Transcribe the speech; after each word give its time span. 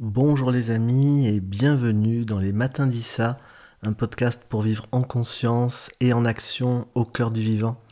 Bonjour 0.00 0.52
les 0.52 0.70
amis 0.70 1.26
et 1.26 1.40
bienvenue 1.40 2.24
dans 2.24 2.38
les 2.38 2.52
Matins 2.52 2.86
d'Issa, 2.86 3.36
un 3.82 3.92
podcast 3.92 4.44
pour 4.48 4.62
vivre 4.62 4.86
en 4.92 5.02
conscience 5.02 5.90
et 5.98 6.12
en 6.12 6.24
action 6.24 6.86
au 6.94 7.04
cœur 7.04 7.32
du 7.32 7.40
vivant. 7.40 7.82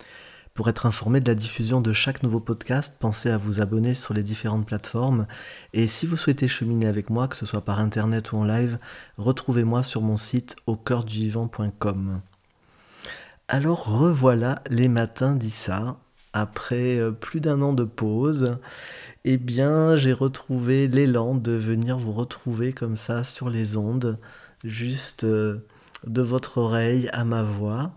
Pour 0.54 0.68
être 0.68 0.86
informé 0.86 1.20
de 1.20 1.28
la 1.28 1.34
diffusion 1.34 1.80
de 1.80 1.92
chaque 1.92 2.22
nouveau 2.22 2.38
podcast, 2.38 2.96
pensez 3.00 3.28
à 3.28 3.36
vous 3.36 3.60
abonner 3.60 3.92
sur 3.94 4.14
les 4.14 4.22
différentes 4.22 4.66
plateformes. 4.66 5.26
Et 5.72 5.88
si 5.88 6.06
vous 6.06 6.16
souhaitez 6.16 6.46
cheminer 6.46 6.86
avec 6.86 7.10
moi, 7.10 7.26
que 7.26 7.34
ce 7.34 7.44
soit 7.44 7.64
par 7.64 7.80
internet 7.80 8.30
ou 8.30 8.36
en 8.36 8.44
live, 8.44 8.78
retrouvez-moi 9.18 9.82
sur 9.82 10.00
mon 10.00 10.16
site 10.16 10.54
au 10.68 10.76
cœur. 10.76 11.04
Alors 13.48 13.84
revoilà 13.84 14.62
les 14.70 14.86
matins 14.86 15.34
d'Issa, 15.34 15.96
après 16.32 16.98
euh, 16.98 17.12
plus 17.12 17.40
d'un 17.40 17.62
an 17.62 17.72
de 17.72 17.84
pause, 17.84 18.58
eh 19.24 19.36
bien, 19.38 19.96
j'ai 19.96 20.12
retrouvé 20.12 20.86
l'élan 20.86 21.34
de 21.34 21.52
venir 21.52 21.98
vous 21.98 22.12
retrouver 22.12 22.72
comme 22.72 22.96
ça 22.96 23.24
sur 23.24 23.50
les 23.50 23.76
ondes, 23.76 24.18
juste 24.64 25.24
euh, 25.24 25.66
de 26.06 26.22
votre 26.22 26.58
oreille 26.58 27.08
à 27.12 27.24
ma 27.24 27.42
voix, 27.42 27.92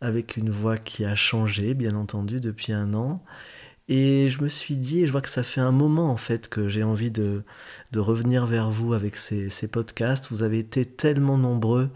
avec 0.00 0.36
une 0.36 0.50
voix 0.50 0.76
qui 0.76 1.04
a 1.04 1.14
changé, 1.14 1.74
bien 1.74 1.94
entendu, 1.94 2.40
depuis 2.40 2.72
un 2.72 2.94
an. 2.94 3.22
Et 3.88 4.28
je 4.30 4.42
me 4.42 4.48
suis 4.48 4.76
dit, 4.76 5.02
et 5.02 5.06
je 5.06 5.12
vois 5.12 5.20
que 5.20 5.28
ça 5.28 5.42
fait 5.42 5.60
un 5.60 5.72
moment 5.72 6.10
en 6.10 6.16
fait 6.16 6.48
que 6.48 6.68
j'ai 6.68 6.82
envie 6.82 7.10
de, 7.10 7.42
revenir 7.94 8.46
vers 8.46 8.70
vous 8.70 8.94
avec 8.94 9.16
ces, 9.16 9.50
ces 9.50 9.68
podcasts. 9.68 10.30
Vous 10.30 10.42
avez 10.42 10.58
été 10.58 10.84
tellement 10.84 11.38
nombreux 11.38 11.90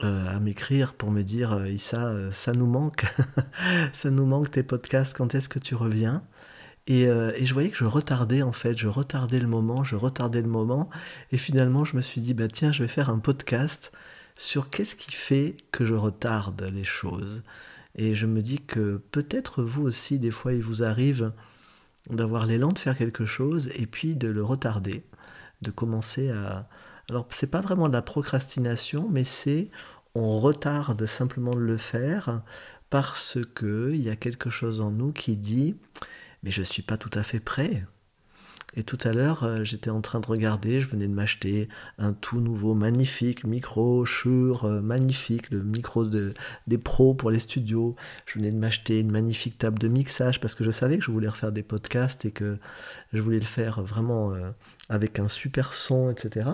à 0.00 0.40
m'écrire 0.40 0.94
pour 0.94 1.10
me 1.10 1.22
dire 1.22 1.52
euh, 1.52 1.68
Issa, 1.68 2.06
euh, 2.06 2.30
ça 2.30 2.52
nous 2.52 2.66
manque, 2.66 3.04
ça 3.92 4.10
nous 4.10 4.26
manque 4.26 4.50
tes 4.50 4.62
podcasts, 4.62 5.16
quand 5.16 5.34
est-ce 5.34 5.48
que 5.48 5.58
tu 5.58 5.74
reviens? 5.74 6.22
Et, 6.86 7.06
je 7.06 7.54
voyais 7.54 7.70
que 7.70 7.78
je 7.78 7.86
retardais 7.86 8.42
en 8.42 8.52
fait, 8.52 8.76
je 8.76 8.88
retardais 8.88 9.38
le 9.38 9.46
moment, 9.46 9.84
je 9.84 9.96
retardais 9.96 10.42
le 10.42 10.48
moment, 10.48 10.90
et 11.32 11.38
finalement 11.38 11.82
je 11.84 11.96
me 11.96 12.02
suis 12.02 12.20
dit 12.20 12.34
bah 12.34 12.48
tiens, 12.48 12.72
je 12.72 12.82
vais 12.82 12.88
faire 12.88 13.08
un 13.08 13.18
podcast 13.18 13.90
sur 14.34 14.68
qu'est-ce 14.68 14.94
qui 14.94 15.12
fait 15.12 15.56
que 15.72 15.86
je 15.86 15.94
retarde 15.94 16.60
les 16.62 16.84
choses. 16.84 17.42
Et 17.96 18.14
je 18.14 18.26
me 18.26 18.42
dis 18.42 18.58
que 18.58 19.00
peut-être 19.12 19.62
vous 19.62 19.82
aussi, 19.82 20.18
des 20.18 20.32
fois, 20.32 20.52
il 20.52 20.62
vous 20.62 20.82
arrive 20.82 21.32
d'avoir 22.10 22.44
l'élan 22.46 22.68
de 22.68 22.78
faire 22.78 22.98
quelque 22.98 23.24
chose 23.24 23.70
et 23.76 23.86
puis 23.86 24.14
de 24.14 24.28
le 24.28 24.42
retarder, 24.42 25.04
de 25.62 25.70
commencer 25.70 26.30
à, 26.30 26.68
alors, 27.10 27.26
c'est 27.30 27.46
pas 27.46 27.60
vraiment 27.60 27.88
de 27.88 27.92
la 27.92 28.02
procrastination, 28.02 29.08
mais 29.10 29.24
c'est 29.24 29.70
on 30.14 30.40
retarde 30.40 31.06
simplement 31.06 31.54
de 31.54 31.60
le 31.60 31.76
faire 31.76 32.42
parce 32.88 33.38
que 33.54 33.90
il 33.92 34.00
y 34.02 34.10
a 34.10 34.16
quelque 34.16 34.48
chose 34.48 34.80
en 34.80 34.90
nous 34.90 35.12
qui 35.12 35.36
dit 35.36 35.76
mais 36.44 36.50
je 36.50 36.62
suis 36.62 36.82
pas 36.82 36.96
tout 36.96 37.10
à 37.14 37.22
fait 37.22 37.40
prêt. 37.40 37.84
Et 38.76 38.82
tout 38.82 38.98
à 39.04 39.12
l'heure, 39.12 39.44
euh, 39.44 39.62
j'étais 39.62 39.90
en 39.90 40.00
train 40.00 40.18
de 40.18 40.26
regarder, 40.26 40.80
je 40.80 40.88
venais 40.88 41.06
de 41.06 41.12
m'acheter 41.12 41.68
un 41.96 42.12
tout 42.12 42.40
nouveau 42.40 42.74
magnifique 42.74 43.44
micro 43.44 44.04
Shure, 44.04 44.64
euh, 44.64 44.80
magnifique, 44.80 45.50
le 45.50 45.62
micro 45.62 46.04
de, 46.04 46.34
des 46.66 46.76
pros 46.76 47.14
pour 47.14 47.30
les 47.30 47.38
studios. 47.38 47.94
Je 48.26 48.38
venais 48.38 48.50
de 48.50 48.56
m'acheter 48.56 48.98
une 48.98 49.12
magnifique 49.12 49.58
table 49.58 49.78
de 49.78 49.86
mixage 49.86 50.40
parce 50.40 50.56
que 50.56 50.64
je 50.64 50.72
savais 50.72 50.98
que 50.98 51.04
je 51.04 51.12
voulais 51.12 51.28
refaire 51.28 51.52
des 51.52 51.62
podcasts 51.62 52.24
et 52.24 52.32
que 52.32 52.58
je 53.12 53.22
voulais 53.22 53.38
le 53.38 53.44
faire 53.44 53.80
vraiment 53.80 54.32
euh, 54.32 54.50
avec 54.88 55.20
un 55.20 55.28
super 55.28 55.72
son, 55.72 56.10
etc. 56.10 56.50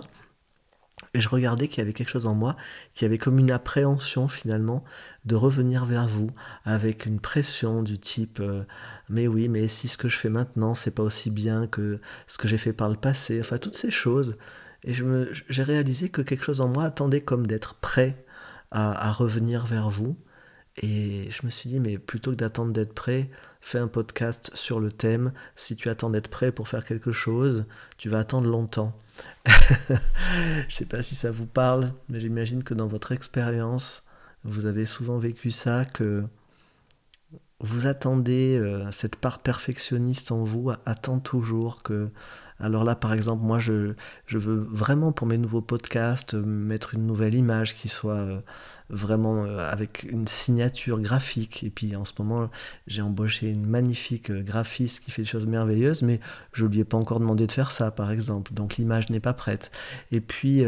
Et 1.13 1.21
je 1.21 1.29
regardais 1.29 1.67
qu'il 1.67 1.79
y 1.79 1.81
avait 1.81 1.93
quelque 1.93 2.09
chose 2.09 2.27
en 2.27 2.35
moi 2.35 2.57
qui 2.95 3.05
avait 3.05 3.19
comme 3.19 3.39
une 3.39 3.51
appréhension 3.51 4.29
finalement 4.29 4.85
de 5.25 5.35
revenir 5.35 5.85
vers 5.85 6.07
vous 6.07 6.31
avec 6.65 7.05
une 7.05 7.19
pression 7.19 7.83
du 7.83 7.99
type 7.99 8.39
euh, 8.41 8.63
mais 9.09 9.27
oui 9.27 9.49
mais 9.49 9.67
si 9.67 9.89
ce 9.89 9.99
que 9.99 10.09
je 10.09 10.17
fais 10.17 10.29
maintenant 10.29 10.75
c'est 10.75 10.95
pas 10.95 11.03
aussi 11.03 11.31
bien 11.31 11.67
que 11.67 12.01
ce 12.29 12.39
que 12.39 12.47
j'ai 12.47 12.59
fait 12.59 12.73
par 12.73 12.89
le 12.89 12.97
passé 12.97 13.41
enfin 13.41 13.59
toutes 13.59 13.77
ces 13.77 13.91
choses. 13.91 14.37
Et 14.85 14.93
j'ai 14.95 15.63
réalisé 15.63 16.09
que 16.09 16.23
quelque 16.23 16.45
chose 16.45 16.61
en 16.63 16.69
moi 16.69 16.85
attendait 16.85 17.21
comme 17.21 17.47
d'être 17.47 17.75
prêt 17.75 18.25
à, 18.71 19.09
à, 19.09 19.13
revenir 19.13 19.67
vers 19.67 19.91
vous 19.91 20.17
et 20.81 21.29
je 21.31 21.45
me 21.45 21.51
suis 21.51 21.69
dit 21.69 21.81
mais 21.81 21.99
plutôt 21.99 22.31
que 22.31 22.37
d'attendre 22.37 22.73
d'être 22.73 22.95
prêt 22.95 23.31
fais 23.61 23.79
un 23.79 23.89
podcast 23.89 24.51
sur 24.55 24.81
le 24.81 24.91
thème. 24.91 25.33
Si 25.55 25.77
tu 25.77 25.89
attends 25.89 26.11
d'être 26.11 26.29
prêt 26.29 26.53
pour 26.53 26.69
faire 26.69 26.85
quelque 26.85 27.13
chose 27.13 27.67
tu 27.99 28.09
vas 28.09 28.21
attendre 28.21 28.49
longtemps. 28.49 28.97
Je 29.47 29.93
ne 30.67 30.71
sais 30.71 30.87
pas 30.87 31.03
si 31.03 31.15
ça 31.15 31.31
vous 31.31 31.47
parle, 31.47 31.91
mais 32.09 32.21
j'imagine 32.21 32.65
que 32.65 32.73
dans 32.73 32.87
votre 32.87 33.13
expérience, 33.13 34.05
vous 34.45 34.65
avez 34.65 34.87
souvent 34.87 35.19
vécu 35.19 35.51
ça, 35.51 35.85
que 35.85 36.25
vous 37.61 37.87
attendez, 37.87 38.57
euh, 38.57 38.91
cette 38.91 39.17
part 39.17 39.41
perfectionniste 39.41 40.33
en 40.33 40.45
vous 40.45 40.73
attend 40.87 41.19
toujours 41.19 41.83
que 41.83 42.11
alors 42.59 42.85
là, 42.85 42.95
par 42.95 43.15
exemple, 43.15 43.43
moi, 43.43 43.59
je, 43.59 43.95
veux 44.29 44.57
vraiment 44.71 45.13
pour 45.13 45.27
mes 45.27 45.39
nouveaux 45.39 45.63
podcasts 45.63 46.35
mettre 46.35 46.95
une 46.95 47.07
nouvelle 47.07 47.35
image 47.35 47.75
qui 47.75 47.89
soit 47.89 48.17
euh, 48.17 48.41
vraiment 48.91 49.45
euh, 49.45 49.71
avec 49.71 50.05
une 50.05 50.27
signature 50.27 51.01
graphique. 51.01 51.65
Et 51.65 51.71
puis 51.71 51.97
en 51.97 52.05
ce 52.05 52.13
moment, 52.19 52.51
j'ai 52.87 53.03
embauché 53.03 53.49
une 53.49 53.67
magnifique 53.67 54.31
euh, 54.31 54.43
graphiste 54.43 55.05
qui 55.05 55.11
fait 55.11 55.23
des 55.23 55.29
choses 55.29 55.47
merveilleuses, 55.47 56.03
mais 56.03 56.21
je 56.53 56.67
ne 56.67 56.71
lui 56.71 56.81
ai 56.81 56.85
pas 56.85 56.99
encore 56.99 57.21
demandé 57.21 57.47
de 57.47 57.53
faire 57.53 57.73
ça, 57.73 57.91
par 57.91 58.11
exemple. 58.11 58.53
Donc 58.53 58.77
l'image 58.77 59.11
n'est 59.11 59.21
pas 59.21 59.33
prête. 59.33 59.71
Et 60.13 60.21
puis, 60.21 60.65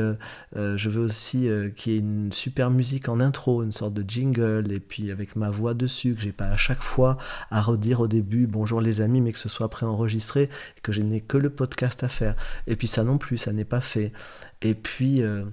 je 0.55 0.89
veux 0.89 1.03
aussi 1.03 1.49
qu'il 1.77 1.93
y 1.93 1.97
ait 1.97 1.99
une 1.99 2.33
super 2.33 2.71
musique 2.71 3.09
en 3.09 3.21
intro, 3.21 3.63
une 3.63 3.73
sorte 3.73 3.95
de 3.95 4.09
jingle, 4.09 4.73
et 4.73 4.81
puis 4.81 5.11
avec 5.11 5.37
ma 5.37 5.51
voix 5.51 5.75
dessus, 5.75 6.15
que 6.15 6.21
j'ai 6.21 6.33
pas 6.33 6.47
à 6.47 6.57
chaque 6.57 6.83
fois 6.83 7.17
à 7.51 7.61
redire 7.61 8.01
au 8.01 8.07
début 8.07 8.47
bonjour 8.47 8.81
les 8.81 9.01
amis, 9.01 9.21
mais 9.21 9.33
que 9.33 9.39
ce 9.39 9.49
soit 9.49 9.69
préenregistré, 9.69 10.49
que 10.83 10.93
je 10.93 11.03
n'ai 11.03 11.21
que 11.21 11.37
le 11.37 11.51
podcast 11.51 12.03
à 12.03 12.09
faire. 12.09 12.37
Et 12.67 12.77
puis 12.77 12.89
ça 12.89 13.05
non 13.05 13.19
plus, 13.19 13.37
ça 13.37 13.53
n'est 13.53 13.65
pas 13.65 13.81
fait. 13.81 14.13
Et 14.61 14.75
puis 14.75 15.23
euh, 15.23 15.45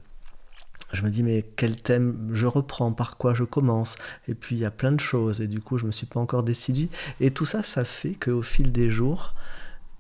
je 0.91 1.03
me 1.03 1.09
dis 1.09 1.23
mais 1.23 1.43
quel 1.55 1.75
thème 1.75 2.29
je 2.33 2.47
reprends, 2.47 2.91
par 2.91 3.17
quoi 3.17 3.33
je 3.33 3.43
commence? 3.43 3.95
Et 4.27 4.33
puis 4.33 4.55
il 4.55 4.59
y 4.59 4.65
a 4.65 4.71
plein 4.71 4.91
de 4.91 4.99
choses 4.99 5.41
et 5.41 5.47
du 5.47 5.59
coup 5.59 5.77
je 5.77 5.85
me 5.85 5.91
suis 5.91 6.07
pas 6.07 6.19
encore 6.19 6.43
décidé. 6.43 6.89
Et 7.19 7.31
tout 7.31 7.45
ça, 7.45 7.63
ça 7.63 7.85
fait 7.85 8.15
qu'au 8.15 8.41
fil 8.41 8.71
des 8.71 8.89
jours, 8.89 9.35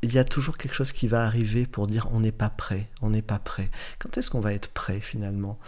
il 0.01 0.13
y 0.13 0.17
a 0.17 0.23
toujours 0.23 0.57
quelque 0.57 0.73
chose 0.75 0.91
qui 0.91 1.07
va 1.07 1.23
arriver 1.23 1.65
pour 1.65 1.87
dire 1.87 2.07
on 2.11 2.21
n'est 2.21 2.31
pas 2.31 2.49
prêt, 2.49 2.87
on 3.01 3.09
n'est 3.09 3.21
pas 3.21 3.39
prêt. 3.39 3.69
Quand 3.99 4.17
est-ce 4.17 4.29
qu'on 4.29 4.39
va 4.39 4.53
être 4.53 4.69
prêt 4.69 4.99
finalement? 4.99 5.59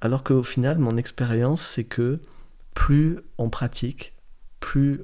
Alors 0.00 0.24
qu'au 0.24 0.42
final, 0.42 0.78
mon 0.78 0.96
expérience, 0.96 1.62
c'est 1.62 1.84
que 1.84 2.20
plus 2.74 3.18
on 3.38 3.50
pratique, 3.50 4.12
plus 4.60 5.02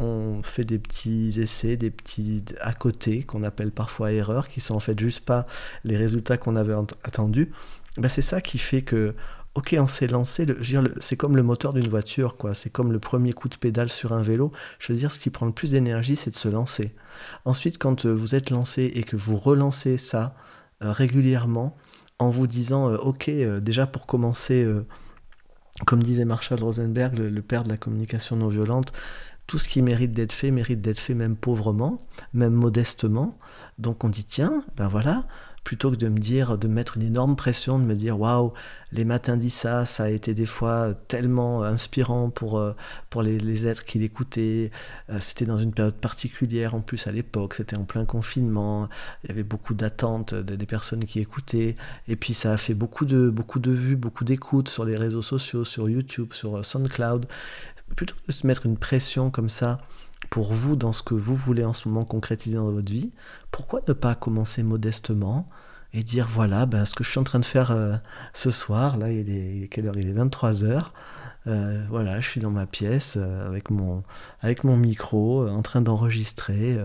on 0.00 0.42
fait 0.42 0.64
des 0.64 0.78
petits 0.78 1.40
essais, 1.40 1.76
des 1.76 1.90
petits 1.90 2.44
à 2.60 2.72
côté 2.72 3.22
qu'on 3.22 3.42
appelle 3.42 3.70
parfois 3.70 4.12
erreurs, 4.12 4.48
qui 4.48 4.60
sont 4.60 4.74
en 4.74 4.80
fait 4.80 4.98
juste 4.98 5.20
pas 5.20 5.46
les 5.84 5.96
résultats 5.96 6.36
qu'on 6.36 6.56
avait 6.56 6.74
attendus. 7.04 7.52
Ben 7.96 8.08
c'est 8.08 8.22
ça 8.22 8.40
qui 8.40 8.58
fait 8.58 8.82
que, 8.82 9.14
ok, 9.54 9.76
on 9.78 9.86
s'est 9.86 10.06
lancé. 10.06 10.46
C'est 11.00 11.16
comme 11.16 11.36
le 11.36 11.42
moteur 11.42 11.72
d'une 11.72 11.88
voiture, 11.88 12.36
quoi. 12.36 12.54
C'est 12.54 12.70
comme 12.70 12.92
le 12.92 12.98
premier 12.98 13.32
coup 13.32 13.48
de 13.48 13.56
pédale 13.56 13.88
sur 13.88 14.12
un 14.12 14.22
vélo. 14.22 14.52
Je 14.78 14.92
veux 14.92 14.98
dire, 14.98 15.12
ce 15.12 15.18
qui 15.18 15.30
prend 15.30 15.46
le 15.46 15.52
plus 15.52 15.72
d'énergie, 15.72 16.16
c'est 16.16 16.30
de 16.30 16.36
se 16.36 16.48
lancer. 16.48 16.94
Ensuite, 17.44 17.78
quand 17.78 18.06
euh, 18.06 18.12
vous 18.12 18.34
êtes 18.34 18.50
lancé 18.50 18.90
et 18.94 19.04
que 19.04 19.16
vous 19.16 19.36
relancez 19.36 19.98
ça 19.98 20.34
euh, 20.82 20.92
régulièrement, 20.92 21.76
en 22.18 22.30
vous 22.30 22.46
disant, 22.46 22.90
euh, 22.90 22.96
ok, 22.96 23.30
déjà 23.60 23.86
pour 23.86 24.06
commencer 24.06 24.66
comme 25.86 26.02
disait 26.02 26.24
Marshall 26.24 26.62
Rosenberg, 26.62 27.18
le, 27.18 27.42
père 27.42 27.64
de 27.64 27.68
la 27.68 27.76
communication 27.76 28.36
non 28.36 28.48
violente, 28.48 28.92
tout 29.46 29.58
ce 29.58 29.68
qui 29.68 29.82
mérite 29.82 30.12
d'être 30.12 30.32
fait 30.32 30.50
mérite 30.50 30.80
d'être 30.80 31.00
fait 31.00 31.14
même 31.14 31.36
pauvrement, 31.36 31.98
même 32.32 32.52
modestement. 32.52 33.38
Donc 33.78 34.04
on 34.04 34.08
dit 34.08 34.24
tiens, 34.24 34.62
ben 34.76 34.88
voilà, 34.88 35.24
plutôt 35.64 35.90
que 35.90 35.96
de 35.96 36.08
me 36.08 36.18
dire, 36.18 36.58
de 36.58 36.68
mettre 36.68 36.98
une 36.98 37.02
énorme 37.02 37.36
pression, 37.36 37.78
de 37.78 37.84
me 37.84 37.94
dire 37.94 38.20
waouh, 38.20 38.52
les 38.92 39.04
matins 39.04 39.36
dit 39.36 39.50
ça, 39.50 39.86
ça 39.86 40.04
a 40.04 40.08
été 40.10 40.34
des 40.34 40.46
fois 40.46 40.94
tellement 41.08 41.62
inspirant 41.62 42.28
pour, 42.30 42.58
euh, 42.58 42.74
pour 43.08 43.22
les, 43.22 43.66
êtres 43.66 43.84
qui 43.84 43.98
l'écoutaient. 43.98 44.70
Euh, 45.10 45.16
c'était 45.20 45.46
dans 45.46 45.56
une 45.56 45.72
période 45.72 45.94
particulière 45.94 46.74
en 46.74 46.80
plus 46.80 47.06
à 47.06 47.12
l'époque, 47.12 47.54
c'était 47.54 47.76
en 47.76 47.84
plein 47.84 48.04
confinement, 48.04 48.88
il 49.24 49.30
y 49.30 49.32
avait 49.32 49.42
beaucoup 49.42 49.74
d'attentes 49.74 50.34
des 50.34 50.66
personnes 50.66 51.04
qui 51.06 51.18
écoutaient, 51.18 51.74
et 52.08 52.16
puis 52.16 52.34
ça 52.34 52.52
a 52.52 52.56
fait 52.58 52.74
beaucoup 52.74 53.06
de, 53.06 53.30
beaucoup 53.30 53.58
de 53.58 53.72
vues, 53.72 53.96
beaucoup 53.96 54.24
d'écoutes 54.24 54.68
sur 54.68 54.84
les 54.84 54.96
réseaux 54.96 55.22
sociaux, 55.22 55.64
sur 55.64 55.88
YouTube, 55.88 56.34
sur 56.34 56.58
euh, 56.58 56.62
SoundCloud. 56.62 57.26
Plutôt 57.96 58.14
que 58.14 58.26
de 58.28 58.32
se 58.32 58.46
mettre 58.46 58.66
une 58.66 58.76
pression 58.76 59.30
comme 59.30 59.48
ça, 59.48 59.78
pour 60.30 60.52
vous 60.52 60.76
dans 60.76 60.92
ce 60.92 61.02
que 61.02 61.14
vous 61.14 61.34
voulez 61.34 61.64
en 61.64 61.72
ce 61.72 61.88
moment 61.88 62.04
concrétiser 62.04 62.56
dans 62.56 62.70
votre 62.70 62.90
vie, 62.90 63.12
pourquoi 63.50 63.80
ne 63.86 63.92
pas 63.92 64.14
commencer 64.14 64.62
modestement 64.62 65.48
et 65.94 66.02
dire 66.02 66.26
voilà 66.28 66.66
ben, 66.66 66.84
ce 66.84 66.94
que 66.94 67.04
je 67.04 67.10
suis 67.10 67.20
en 67.20 67.24
train 67.24 67.38
de 67.38 67.44
faire 67.44 67.70
euh, 67.70 67.96
ce 68.34 68.50
soir, 68.50 68.98
là 68.98 69.10
il 69.10 69.30
est 69.30 69.68
quelle 69.68 69.86
heure? 69.86 69.96
Il 69.96 70.08
est 70.08 70.12
23h. 70.12 70.90
Euh, 71.46 71.84
voilà, 71.88 72.20
je 72.20 72.28
suis 72.28 72.40
dans 72.40 72.50
ma 72.50 72.66
pièce 72.66 73.14
euh, 73.16 73.46
avec, 73.46 73.70
mon, 73.70 74.02
avec 74.40 74.64
mon 74.64 74.76
micro, 74.76 75.46
en 75.46 75.62
train 75.62 75.80
d'enregistrer 75.80 76.78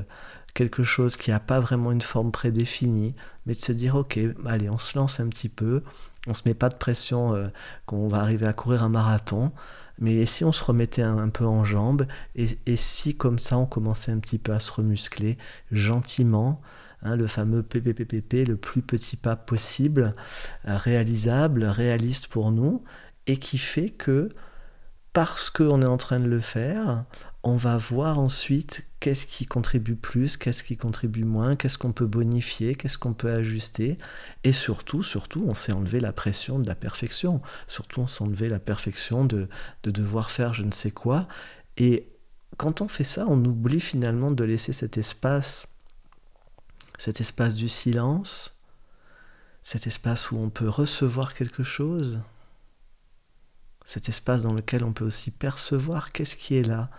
quelque 0.53 0.83
chose 0.83 1.15
qui 1.15 1.31
n'a 1.31 1.39
pas 1.39 1.59
vraiment 1.59 1.91
une 1.91 2.01
forme 2.01 2.31
prédéfinie, 2.31 3.15
mais 3.45 3.53
de 3.53 3.59
se 3.59 3.71
dire 3.71 3.95
ok, 3.95 4.19
allez, 4.45 4.69
on 4.69 4.77
se 4.77 4.97
lance 4.97 5.19
un 5.19 5.27
petit 5.27 5.49
peu, 5.49 5.83
on 6.27 6.33
se 6.33 6.43
met 6.45 6.53
pas 6.53 6.69
de 6.69 6.75
pression 6.75 7.51
qu'on 7.85 8.07
va 8.07 8.19
arriver 8.19 8.45
à 8.45 8.53
courir 8.53 8.83
un 8.83 8.89
marathon, 8.89 9.51
mais 9.99 10.25
si 10.25 10.43
on 10.43 10.51
se 10.51 10.63
remettait 10.63 11.01
un, 11.01 11.29
peu 11.29 11.45
en 11.45 11.63
jambes, 11.63 12.05
et, 12.35 12.75
si 12.75 13.15
comme 13.15 13.39
ça 13.39 13.57
on 13.57 13.65
commençait 13.65 14.11
un 14.11 14.19
petit 14.19 14.37
peu 14.37 14.53
à 14.53 14.59
se 14.59 14.71
remuscler 14.71 15.37
gentiment, 15.71 16.61
hein, 17.03 17.15
le 17.15 17.27
fameux 17.27 17.63
PPPPP, 17.63 18.47
le 18.47 18.57
plus 18.57 18.81
petit 18.81 19.17
pas 19.17 19.35
possible, 19.35 20.15
euh, 20.67 20.77
réalisable, 20.77 21.65
réaliste 21.65 22.27
pour 22.27 22.51
nous, 22.51 22.83
et 23.27 23.37
qui 23.37 23.57
fait 23.57 23.89
que 23.89 24.29
parce 25.13 25.49
qu'on 25.49 25.81
est 25.81 25.87
en 25.87 25.97
train 25.97 26.19
de 26.19 26.27
le 26.27 26.39
faire, 26.39 27.03
on 27.43 27.55
va 27.55 27.77
voir 27.77 28.19
ensuite 28.19 28.85
qu'est-ce 28.99 29.25
qui 29.25 29.45
contribue 29.45 29.95
plus, 29.95 30.37
qu'est-ce 30.37 30.63
qui 30.63 30.77
contribue 30.77 31.23
moins, 31.23 31.55
qu'est-ce 31.55 31.77
qu'on 31.77 31.93
peut 31.93 32.05
bonifier, 32.05 32.75
qu'est-ce 32.75 32.97
qu'on 32.97 33.13
peut 33.13 33.31
ajuster. 33.31 33.97
Et 34.43 34.51
surtout, 34.51 35.03
surtout, 35.03 35.43
on 35.47 35.53
s'est 35.53 35.71
enlevé 35.71 35.99
la 35.99 36.13
pression 36.13 36.59
de 36.59 36.67
la 36.67 36.75
perfection. 36.75 37.41
Surtout, 37.67 38.01
on 38.01 38.07
s'est 38.07 38.23
enlevé 38.23 38.49
la 38.49 38.59
perfection 38.59 39.25
de, 39.25 39.47
de 39.83 39.91
devoir 39.91 40.31
faire 40.31 40.53
je 40.53 40.63
ne 40.63 40.71
sais 40.71 40.91
quoi. 40.91 41.27
Et 41.77 42.07
quand 42.57 42.81
on 42.81 42.87
fait 42.87 43.03
ça, 43.03 43.25
on 43.27 43.43
oublie 43.45 43.79
finalement 43.79 44.31
de 44.31 44.43
laisser 44.43 44.73
cet 44.73 44.97
espace, 44.97 45.65
cet 46.99 47.21
espace 47.21 47.55
du 47.55 47.69
silence, 47.69 48.59
cet 49.63 49.87
espace 49.87 50.31
où 50.31 50.37
on 50.37 50.49
peut 50.49 50.67
recevoir 50.67 51.33
quelque 51.33 51.63
chose, 51.63 52.19
cet 53.85 54.09
espace 54.09 54.43
dans 54.43 54.53
lequel 54.53 54.83
on 54.83 54.91
peut 54.91 55.05
aussi 55.05 55.31
percevoir 55.31 56.11
qu'est-ce 56.11 56.35
qui 56.35 56.55
est 56.55 56.63
là, 56.63 56.89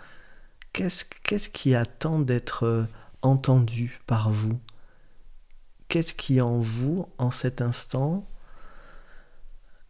qu'est-ce 0.72 1.48
qui 1.50 1.74
attend 1.74 2.18
d'être 2.18 2.64
euh, 2.64 2.86
entendu 3.20 4.00
par 4.06 4.32
vous 4.32 4.58
Qu'est-ce 5.88 6.14
qui 6.14 6.40
en 6.40 6.58
vous, 6.60 7.06
en 7.18 7.30
cet 7.30 7.60
instant, 7.60 8.26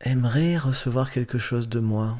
aimerait 0.01 0.59
recevoir 0.59 1.12
quelque 1.12 1.39
chose 1.39 1.69
de 1.69 1.79
moi 1.79 2.19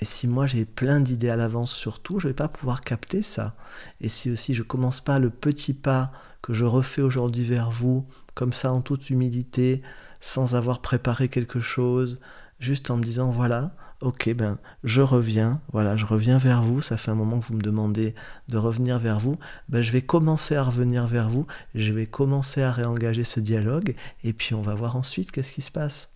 et 0.00 0.04
si 0.04 0.26
moi 0.26 0.46
j'ai 0.46 0.64
plein 0.64 1.00
d'idées 1.00 1.30
à 1.30 1.36
l'avance 1.36 1.72
sur 1.72 2.00
tout, 2.00 2.18
je 2.18 2.26
ne 2.26 2.30
vais 2.30 2.36
pas 2.36 2.48
pouvoir 2.48 2.80
capter 2.80 3.22
ça. 3.22 3.54
Et 4.00 4.08
si 4.08 4.30
aussi 4.30 4.54
je 4.54 4.62
commence 4.62 5.00
pas 5.00 5.18
le 5.18 5.30
petit 5.30 5.74
pas 5.74 6.12
que 6.42 6.52
je 6.52 6.64
refais 6.64 7.02
aujourd'hui 7.02 7.44
vers 7.44 7.70
vous, 7.70 8.06
comme 8.34 8.52
ça 8.52 8.72
en 8.72 8.80
toute 8.80 9.10
humilité, 9.10 9.82
sans 10.20 10.56
avoir 10.56 10.80
préparé 10.80 11.28
quelque 11.28 11.60
chose, 11.60 12.20
juste 12.58 12.90
en 12.90 12.96
me 12.96 13.02
disant 13.02 13.30
voilà, 13.30 13.74
ok, 14.00 14.34
ben 14.34 14.58
je 14.82 15.00
reviens, 15.00 15.60
voilà, 15.72 15.96
je 15.96 16.04
reviens 16.04 16.38
vers 16.38 16.62
vous, 16.62 16.82
ça 16.82 16.96
fait 16.96 17.10
un 17.10 17.14
moment 17.14 17.38
que 17.38 17.46
vous 17.46 17.54
me 17.54 17.62
demandez 17.62 18.14
de 18.48 18.58
revenir 18.58 18.98
vers 18.98 19.18
vous, 19.20 19.38
ben, 19.68 19.80
je 19.80 19.92
vais 19.92 20.02
commencer 20.02 20.56
à 20.56 20.62
revenir 20.62 21.06
vers 21.06 21.30
vous, 21.30 21.46
je 21.74 21.92
vais 21.92 22.06
commencer 22.06 22.62
à 22.62 22.70
réengager 22.70 23.24
ce 23.24 23.40
dialogue, 23.40 23.94
et 24.22 24.32
puis 24.32 24.54
on 24.54 24.62
va 24.62 24.74
voir 24.74 24.96
ensuite 24.96 25.30
qu'est-ce 25.30 25.52
qui 25.52 25.62
se 25.62 25.70
passe. 25.70 26.10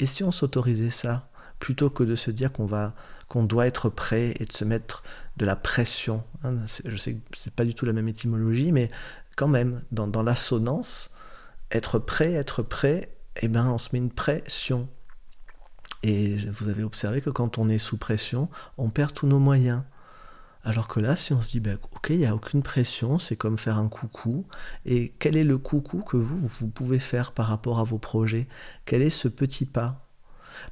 Et 0.00 0.06
si 0.06 0.24
on 0.24 0.32
s'autorisait 0.32 0.90
ça, 0.90 1.28
plutôt 1.62 1.90
que 1.90 2.02
de 2.02 2.16
se 2.16 2.32
dire 2.32 2.50
qu'on 2.52 2.66
va 2.66 2.92
qu'on 3.28 3.44
doit 3.44 3.68
être 3.68 3.88
prêt 3.88 4.34
et 4.40 4.46
de 4.46 4.52
se 4.52 4.64
mettre 4.64 5.04
de 5.36 5.46
la 5.46 5.54
pression. 5.54 6.24
Hein, 6.42 6.56
je 6.84 6.96
sais 6.96 7.14
que 7.14 7.20
c'est 7.36 7.54
pas 7.54 7.64
du 7.64 7.72
tout 7.72 7.86
la 7.86 7.92
même 7.92 8.08
étymologie, 8.08 8.72
mais 8.72 8.88
quand 9.36 9.46
même, 9.46 9.80
dans, 9.92 10.08
dans 10.08 10.24
l'assonance, 10.24 11.12
être 11.70 12.00
prêt, 12.00 12.32
être 12.32 12.62
prêt, 12.62 13.14
eh 13.40 13.46
ben, 13.46 13.68
on 13.68 13.78
se 13.78 13.90
met 13.92 13.98
une 13.98 14.10
pression. 14.10 14.88
Et 16.02 16.34
vous 16.34 16.66
avez 16.68 16.82
observé 16.82 17.20
que 17.20 17.30
quand 17.30 17.58
on 17.58 17.68
est 17.68 17.78
sous 17.78 17.96
pression, 17.96 18.48
on 18.76 18.90
perd 18.90 19.12
tous 19.12 19.28
nos 19.28 19.38
moyens. 19.38 19.82
Alors 20.64 20.88
que 20.88 20.98
là, 20.98 21.14
si 21.14 21.32
on 21.32 21.42
se 21.42 21.52
dit, 21.52 21.60
ben, 21.60 21.78
ok, 21.94 22.08
il 22.10 22.18
n'y 22.18 22.26
a 22.26 22.34
aucune 22.34 22.64
pression, 22.64 23.20
c'est 23.20 23.36
comme 23.36 23.56
faire 23.56 23.78
un 23.78 23.88
coucou. 23.88 24.46
Et 24.84 25.14
quel 25.20 25.36
est 25.36 25.44
le 25.44 25.58
coucou 25.58 26.02
que 26.02 26.16
vous, 26.16 26.48
vous 26.58 26.68
pouvez 26.68 26.98
faire 26.98 27.30
par 27.30 27.46
rapport 27.46 27.78
à 27.78 27.84
vos 27.84 27.98
projets? 27.98 28.48
Quel 28.84 29.00
est 29.00 29.10
ce 29.10 29.28
petit 29.28 29.64
pas? 29.64 30.08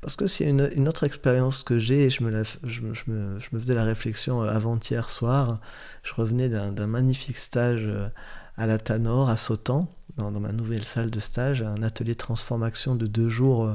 Parce 0.01 0.17
que 0.17 0.27
c'est 0.27 0.45
une, 0.45 0.71
une, 0.75 0.89
autre 0.89 1.05
expérience 1.05 1.63
que 1.63 1.79
j'ai, 1.79 2.05
et 2.05 2.11
je 2.11 2.23
me, 2.23 2.43
je, 2.65 2.81
me, 3.09 3.39
faisais 3.39 3.75
la 3.75 3.85
réflexion 3.85 4.43
euh, 4.43 4.51
avant-hier 4.51 5.11
soir, 5.11 5.61
je 6.03 6.15
revenais 6.15 6.49
d'un 6.49 6.87
magnifique 6.87 7.39
stage 7.39 7.85
euh, 7.87 8.09
à 8.57 8.67
la 8.67 8.79
Tanor, 8.79 9.29
à 9.29 9.37
Sautan, 9.37 9.89
dans, 10.17 10.31
ma 10.31 10.53
nouvelle 10.53 10.85
salle 10.85 11.11
de 11.11 11.21
stage, 11.21 11.63
un 11.63 11.83
atelier 11.83 12.13
de 12.13 12.19
transformation 12.19 12.95
de 12.95 13.07
deux 13.07 13.29
jours 13.29 13.67
euh, 13.67 13.75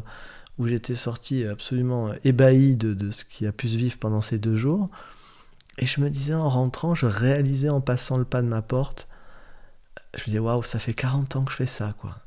où 0.58 0.68
j'étais 0.68 0.96
sorti 0.96 1.46
absolument 1.46 2.12
ébahi 2.24 2.78
de, 2.78 3.12
ce 3.12 3.26
qui 3.26 3.46
a 3.46 3.52
pu 3.52 3.68
se 3.68 3.78
vivre 3.78 3.98
pendant 3.98 4.22
ces 4.22 4.40
deux 4.40 4.56
jours. 4.56 4.90
Et 5.78 5.86
je 5.86 6.00
me 6.00 6.10
disais 6.10 6.34
en 6.34 6.48
rentrant, 6.48 6.96
je 6.96 7.06
réalisais 7.06 7.70
en 7.70 7.82
passant 7.82 8.18
le 8.18 8.24
pas 8.24 8.42
de 8.42 8.48
ma 8.48 8.62
porte, 8.62 9.10
je 10.16 10.22
me 10.22 10.26
disais 10.26 10.40
waouh, 10.40 10.64
ça 10.64 10.80
fait 10.80 10.94
40 10.94 11.36
ans 11.36 11.44
que 11.44 11.52
je 11.52 11.58
fais 11.58 11.66
ça 11.66 11.90
quoi. 12.00 12.20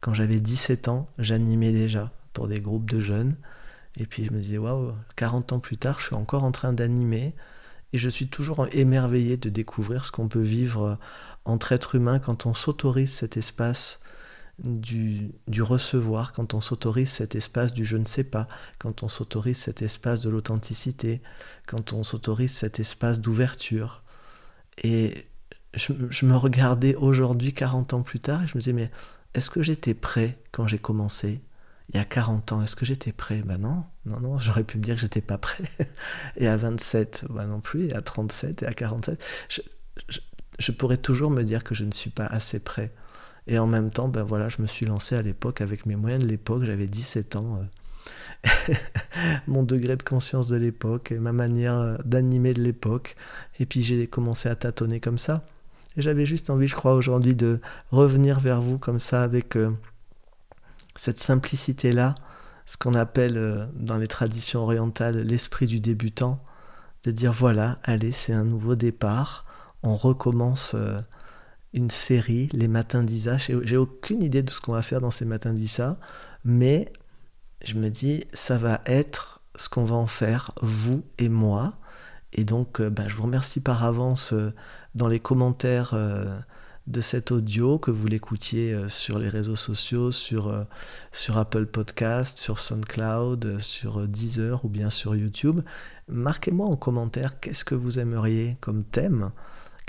Quand 0.00 0.14
j'avais 0.14 0.40
17 0.40 0.88
ans, 0.88 1.08
j'animais 1.18 1.70
déjà 1.70 2.10
pour 2.32 2.48
des 2.48 2.60
groupes 2.60 2.90
de 2.90 3.00
jeunes. 3.00 3.36
Et 3.96 4.06
puis 4.06 4.24
je 4.24 4.32
me 4.32 4.40
disais 4.40 4.58
waouh, 4.58 4.92
40 5.16 5.52
ans 5.52 5.60
plus 5.60 5.76
tard, 5.76 6.00
je 6.00 6.06
suis 6.06 6.16
encore 6.16 6.44
en 6.44 6.52
train 6.52 6.72
d'animer 6.72 7.34
et 7.92 7.98
je 7.98 8.08
suis 8.08 8.28
toujours 8.28 8.66
émerveillé 8.72 9.36
de 9.36 9.48
découvrir 9.48 10.04
ce 10.04 10.12
qu'on 10.12 10.28
peut 10.28 10.40
vivre 10.40 10.98
entre 11.44 11.72
êtres 11.72 11.96
humains 11.96 12.18
quand 12.18 12.46
on 12.46 12.54
s'autorise 12.54 13.12
cet 13.12 13.36
espace 13.36 14.00
du, 14.64 15.62
recevoir, 15.62 16.32
quand 16.32 16.54
on 16.54 16.60
s'autorise 16.60 17.10
cet 17.10 17.34
espace 17.34 17.72
du 17.72 17.84
je 17.84 17.96
ne 17.96 18.04
sais 18.04 18.24
pas, 18.24 18.46
quand 18.78 19.02
on 19.02 19.08
s'autorise 19.08 19.56
cet 19.56 19.82
espace 19.82 20.20
de 20.20 20.30
l'authenticité, 20.30 21.22
quand 21.66 21.92
on 21.92 22.02
s'autorise 22.02 22.52
cet 22.52 22.80
espace 22.80 23.20
d'ouverture. 23.20 24.02
Et 24.82 25.26
je, 25.74 26.26
me 26.26 26.36
regardais 26.36 26.94
aujourd'hui, 26.94 27.52
40 27.52 27.94
ans 27.94 28.02
plus 28.02 28.20
tard, 28.20 28.42
et 28.42 28.46
je 28.46 28.56
me 28.56 28.60
disais, 28.60 28.72
mais 28.72 28.90
est-ce 29.34 29.50
que 29.50 29.62
j'étais 29.62 29.94
prêt 29.94 30.38
quand 30.52 30.66
j'ai 30.66 30.78
commencé? 30.78 31.40
Il 31.92 31.96
y 31.96 32.00
a 32.00 32.04
40 32.04 32.52
ans, 32.52 32.62
est-ce 32.62 32.76
que 32.76 32.84
j'étais 32.84 33.12
prêt? 33.12 33.42
Ben 33.44 33.58
non, 33.58 33.84
non, 34.06 34.20
non, 34.20 34.38
j'aurais 34.38 34.62
pu 34.64 34.78
me 34.78 34.82
dire 34.82 34.94
que 34.94 35.00
j'étais 35.00 35.20
pas 35.20 35.38
prêt. 35.38 35.64
Et 36.36 36.46
à 36.46 36.56
27, 36.56 37.26
ben 37.30 37.46
non 37.46 37.60
plus, 37.60 37.88
et 37.88 37.94
à 37.94 38.00
37, 38.00 38.62
et 38.62 38.66
à 38.66 38.72
47, 38.72 39.22
je 40.58 40.72
pourrais 40.72 40.98
toujours 40.98 41.30
me 41.30 41.42
dire 41.42 41.64
que 41.64 41.74
je 41.74 41.84
ne 41.84 41.90
suis 41.90 42.10
pas 42.10 42.26
assez 42.26 42.60
prêt. 42.60 42.92
Et 43.46 43.58
en 43.58 43.66
même 43.66 43.90
temps, 43.90 44.08
ben 44.08 44.22
voilà, 44.22 44.48
je 44.48 44.62
me 44.62 44.66
suis 44.66 44.86
lancé 44.86 45.16
à 45.16 45.22
l'époque 45.22 45.60
avec 45.60 45.86
mes 45.86 45.96
moyens 45.96 46.22
de 46.22 46.28
l'époque, 46.28 46.64
j'avais 46.64 46.86
17 46.86 47.36
ans. 47.36 47.58
Euh, 47.58 48.74
mon 49.46 49.62
degré 49.62 49.96
de 49.96 50.02
conscience 50.02 50.48
de 50.48 50.56
l'époque, 50.56 51.12
ma 51.18 51.32
manière 51.32 51.74
euh, 51.74 51.96
d'animer 52.04 52.54
de 52.54 52.62
l'époque. 52.62 53.16
Et 53.58 53.66
puis 53.66 53.82
j'ai 53.82 54.06
commencé 54.06 54.48
à 54.48 54.54
tâtonner 54.54 55.00
comme 55.00 55.18
ça. 55.18 55.44
Et 55.96 56.02
j'avais 56.02 56.26
juste 56.26 56.50
envie, 56.50 56.68
je 56.68 56.76
crois, 56.76 56.94
aujourd'hui 56.94 57.34
de 57.34 57.60
revenir 57.90 58.38
vers 58.38 58.60
vous 58.60 58.78
comme 58.78 58.98
ça 58.98 59.22
avec 59.22 59.56
euh, 59.56 59.70
cette 61.00 61.18
simplicité-là, 61.18 62.14
ce 62.66 62.76
qu'on 62.76 62.92
appelle 62.92 63.68
dans 63.74 63.96
les 63.96 64.06
traditions 64.06 64.60
orientales 64.60 65.22
l'esprit 65.22 65.66
du 65.66 65.80
débutant, 65.80 66.44
de 67.04 67.10
dire 67.10 67.32
voilà, 67.32 67.78
allez, 67.84 68.12
c'est 68.12 68.34
un 68.34 68.44
nouveau 68.44 68.74
départ, 68.74 69.46
on 69.82 69.96
recommence 69.96 70.76
une 71.72 71.88
série, 71.88 72.48
les 72.52 72.68
matins 72.68 73.02
d'Isa. 73.02 73.38
J'ai 73.38 73.78
aucune 73.78 74.22
idée 74.22 74.42
de 74.42 74.50
ce 74.50 74.60
qu'on 74.60 74.72
va 74.72 74.82
faire 74.82 75.00
dans 75.00 75.10
ces 75.10 75.24
matins 75.24 75.54
d'Isa, 75.54 75.98
mais 76.44 76.92
je 77.64 77.76
me 77.76 77.88
dis, 77.88 78.24
ça 78.34 78.58
va 78.58 78.82
être 78.84 79.40
ce 79.56 79.70
qu'on 79.70 79.84
va 79.84 79.96
en 79.96 80.06
faire, 80.06 80.50
vous 80.60 81.02
et 81.16 81.30
moi. 81.30 81.74
Et 82.32 82.44
donc, 82.44 82.80
euh, 82.80 82.90
ben, 82.90 83.08
je 83.08 83.16
vous 83.16 83.24
remercie 83.24 83.60
par 83.60 83.84
avance 83.84 84.32
euh, 84.32 84.52
dans 84.94 85.08
les 85.08 85.20
commentaires 85.20 85.92
euh, 85.94 86.38
de 86.86 87.00
cet 87.00 87.30
audio, 87.30 87.78
que 87.78 87.90
vous 87.90 88.06
l'écoutiez 88.06 88.88
sur 88.88 89.18
les 89.18 89.28
réseaux 89.28 89.56
sociaux, 89.56 90.10
sur, 90.10 90.66
sur 91.12 91.38
Apple 91.38 91.66
Podcast, 91.66 92.38
sur 92.38 92.58
SoundCloud, 92.58 93.58
sur 93.58 94.08
Deezer 94.08 94.64
ou 94.64 94.68
bien 94.68 94.90
sur 94.90 95.14
YouTube. 95.14 95.60
Marquez-moi 96.08 96.66
en 96.66 96.76
commentaire 96.76 97.38
qu'est-ce 97.38 97.64
que 97.64 97.74
vous 97.74 97.98
aimeriez 97.98 98.56
comme 98.60 98.82
thème 98.82 99.30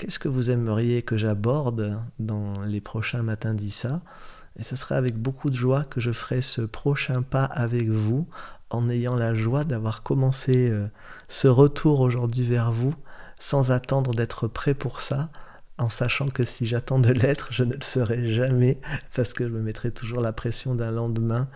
Qu'est-ce 0.02 0.18
que 0.18 0.26
vous 0.26 0.50
aimeriez 0.50 1.02
que 1.02 1.16
j'aborde 1.16 1.96
dans 2.18 2.60
les 2.62 2.80
prochains 2.80 3.22
matins 3.22 3.54
d'Issa 3.54 4.00
Et 4.58 4.64
ce 4.64 4.74
sera 4.74 4.96
avec 4.96 5.16
beaucoup 5.16 5.48
de 5.48 5.54
joie 5.54 5.84
que 5.84 6.00
je 6.00 6.10
ferai 6.10 6.42
ce 6.42 6.62
prochain 6.62 7.22
pas 7.22 7.44
avec 7.44 7.88
vous, 7.88 8.26
en 8.70 8.90
ayant 8.90 9.14
la 9.14 9.34
joie 9.34 9.62
d'avoir 9.62 10.02
commencé 10.02 10.70
euh, 10.70 10.88
ce 11.28 11.46
retour 11.46 12.00
aujourd'hui 12.00 12.42
vers 12.42 12.72
vous, 12.72 12.96
sans 13.38 13.70
attendre 13.70 14.12
d'être 14.12 14.48
prêt 14.48 14.74
pour 14.74 15.00
ça, 15.00 15.28
en 15.78 15.88
sachant 15.88 16.28
que 16.28 16.44
si 16.44 16.66
j'attends 16.66 16.98
de 16.98 17.10
l'être, 17.10 17.48
je 17.52 17.64
ne 17.64 17.74
le 17.74 17.82
serai 17.82 18.30
jamais, 18.30 18.78
parce 19.14 19.32
que 19.32 19.44
je 19.44 19.52
me 19.52 19.60
mettrai 19.60 19.90
toujours 19.90 20.20
la 20.20 20.32
pression 20.32 20.74
d'un 20.74 20.90
lendemain 20.90 21.48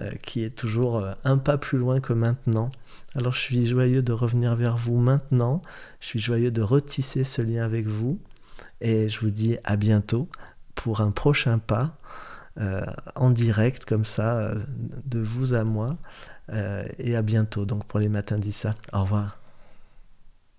euh, 0.00 0.10
qui 0.22 0.44
est 0.44 0.56
toujours 0.56 0.98
euh, 0.98 1.14
un 1.24 1.38
pas 1.38 1.58
plus 1.58 1.78
loin 1.78 2.00
que 2.00 2.12
maintenant. 2.12 2.70
Alors 3.14 3.32
je 3.32 3.40
suis 3.40 3.66
joyeux 3.66 4.02
de 4.02 4.12
revenir 4.12 4.56
vers 4.56 4.76
vous 4.76 4.98
maintenant, 4.98 5.62
je 6.00 6.06
suis 6.06 6.20
joyeux 6.20 6.50
de 6.50 6.62
retisser 6.62 7.24
ce 7.24 7.42
lien 7.42 7.64
avec 7.64 7.86
vous, 7.86 8.20
et 8.80 9.08
je 9.08 9.20
vous 9.20 9.30
dis 9.30 9.56
à 9.64 9.76
bientôt 9.76 10.28
pour 10.74 11.00
un 11.00 11.10
prochain 11.10 11.58
pas 11.58 11.96
euh, 12.58 12.84
en 13.14 13.30
direct 13.30 13.84
comme 13.84 14.04
ça, 14.04 14.52
de 15.04 15.18
vous 15.18 15.54
à 15.54 15.64
moi, 15.64 15.96
et 16.98 17.16
à 17.16 17.22
bientôt 17.22 17.64
donc 17.64 17.84
pour 17.86 17.98
les 17.98 18.08
matins 18.08 18.38
d'Issa. 18.38 18.74
Au 18.92 19.02
revoir. 19.02 19.45